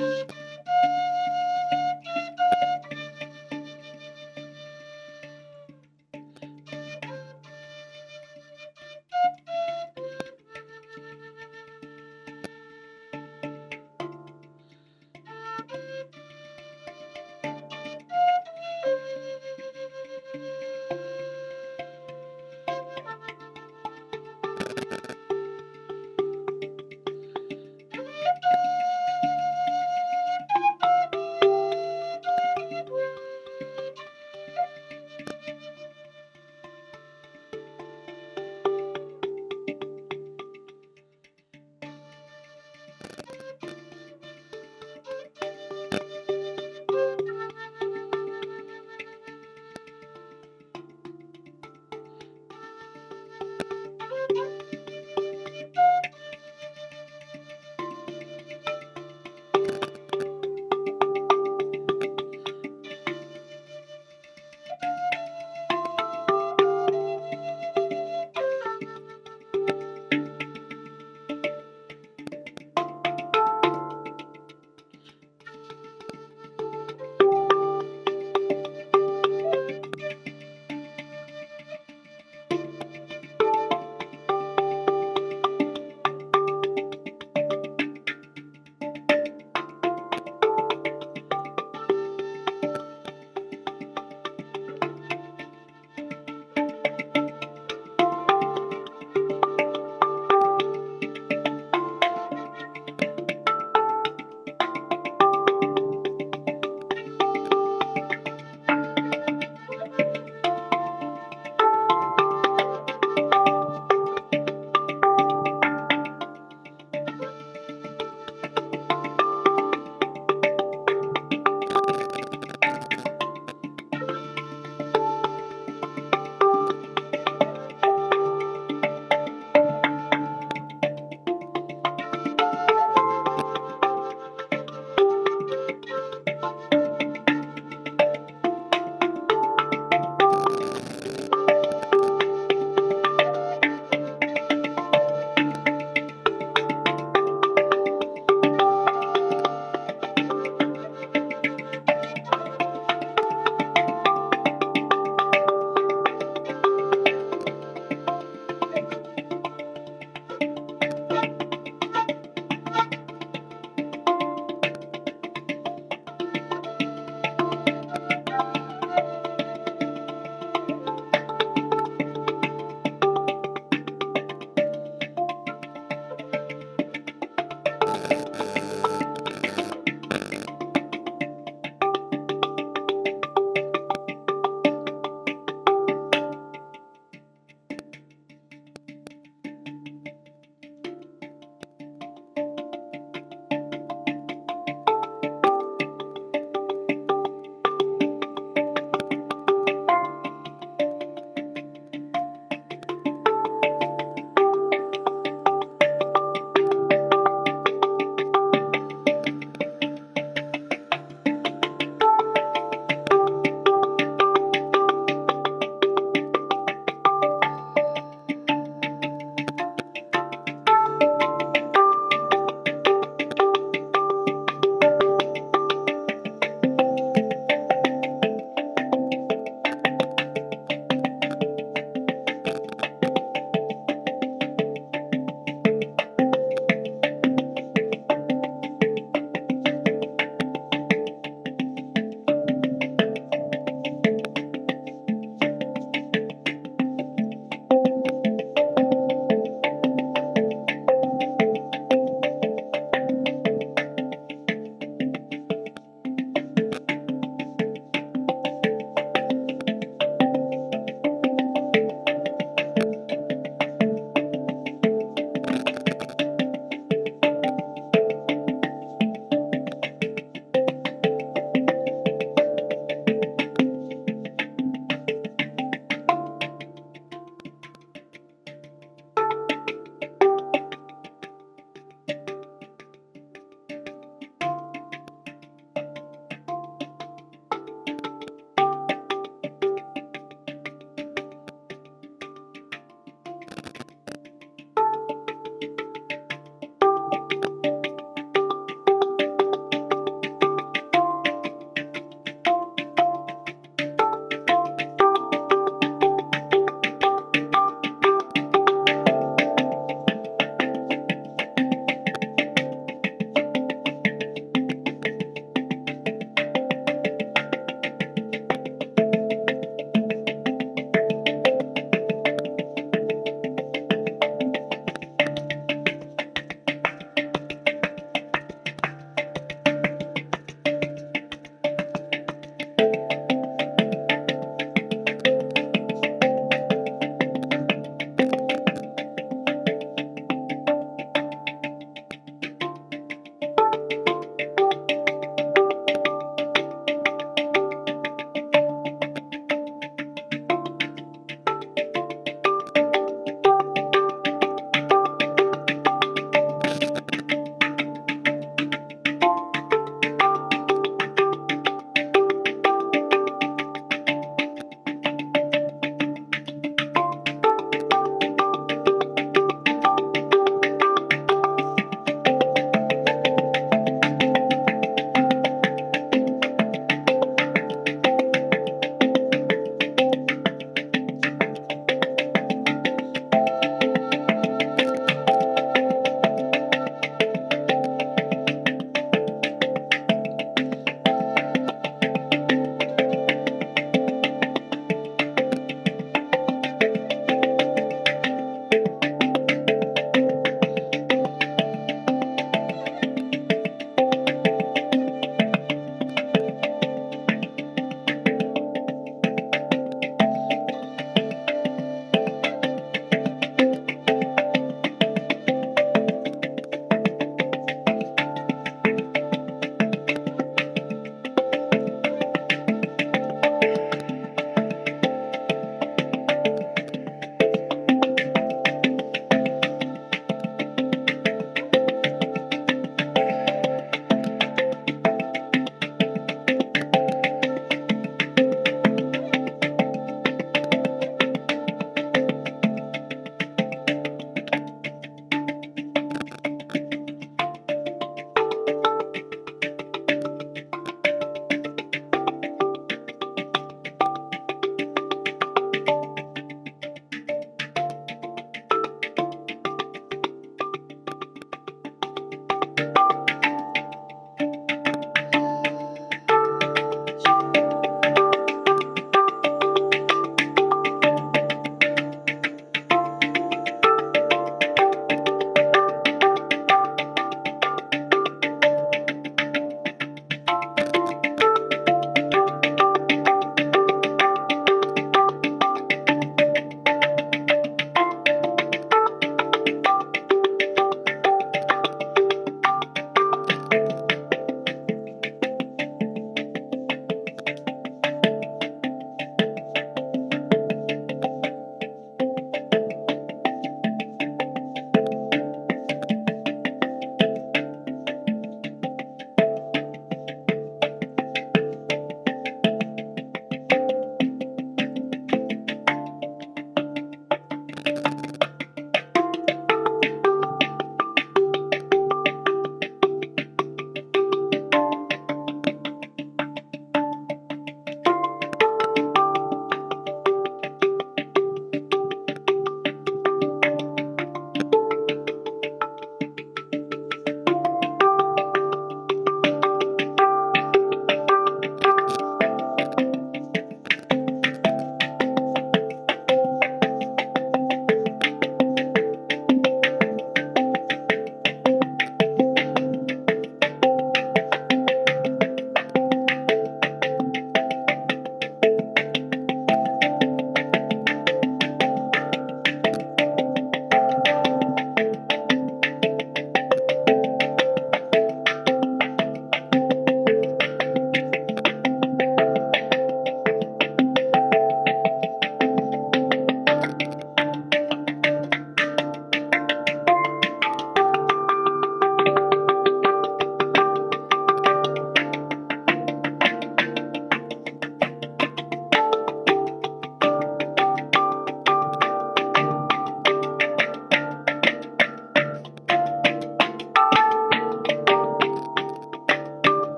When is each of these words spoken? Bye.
Bye. 0.00 0.39